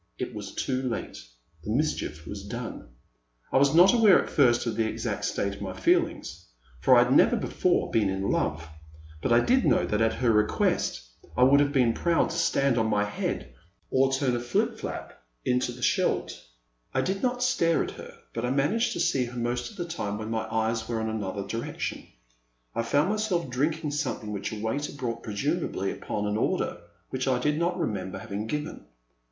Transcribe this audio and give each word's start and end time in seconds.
It 0.17 0.33
was 0.33 0.55
too 0.55 0.81
late; 0.81 1.23
the 1.63 1.69
mischief 1.69 2.25
was 2.25 2.43
done. 2.47 2.89
I 3.51 3.57
was 3.59 3.75
not 3.75 3.93
aware 3.93 4.19
at 4.19 4.31
first 4.31 4.65
of 4.65 4.75
the 4.75 4.87
exact 4.87 5.25
state 5.25 5.53
of 5.53 5.61
my 5.61 5.73
feelings,— 5.79 6.47
^for 6.83 6.95
I 6.95 7.03
had 7.03 7.13
never 7.13 7.35
before 7.35 7.91
been 7.91 8.09
in 8.09 8.31
love— 8.31 8.67
^but 9.23 9.31
I 9.31 9.41
did 9.45 9.63
know 9.63 9.85
that 9.85 10.01
at 10.01 10.13
her 10.15 10.31
request 10.31 11.03
I 11.37 11.43
would 11.43 11.59
have 11.59 11.71
been 11.71 11.93
proud 11.93 12.31
to 12.31 12.35
stand 12.35 12.79
on 12.79 12.87
my 12.87 13.05
head, 13.05 13.53
or 13.91 14.11
turn 14.11 14.35
a 14.35 14.39
flip 14.39 14.79
flap 14.79 15.21
into 15.45 15.71
the 15.71 15.83
Scheldt. 15.83 16.29
358 16.93 16.93
The 16.93 16.97
Man 16.97 16.99
at 16.99 17.21
the 17.21 17.27
Next 17.27 17.57
Table. 17.57 17.71
I 17.71 17.71
did 17.75 17.83
not 17.83 17.83
stare 17.83 17.83
at 18.07 18.11
her, 18.11 18.19
but 18.33 18.43
I 18.43 18.49
managed 18.49 18.93
to 18.93 18.99
see 18.99 19.25
her 19.25 19.37
most 19.39 19.69
of 19.69 19.77
the 19.77 19.85
time 19.85 20.17
when 20.17 20.33
her 20.33 20.47
eyes 20.51 20.89
were 20.89 20.99
in 20.99 21.09
another 21.09 21.45
direction. 21.45 22.07
I 22.73 22.81
found 22.81 23.09
myself 23.09 23.51
drinking 23.51 23.91
something 23.91 24.31
which 24.31 24.51
a 24.51 24.59
waiter 24.59 24.93
brought 24.93 25.21
presumably 25.21 25.91
upon 25.91 26.25
an 26.25 26.37
order 26.37 26.81
which 27.11 27.27
I 27.27 27.37
did 27.37 27.59
not 27.59 27.77
remember 27.79 28.17
having 28.17 28.47
given. 28.47 28.87